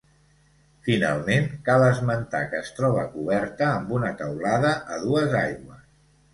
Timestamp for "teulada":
4.25-4.75